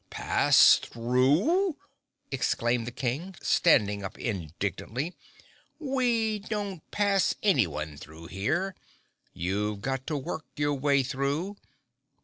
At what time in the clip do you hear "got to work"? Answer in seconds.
9.81-10.45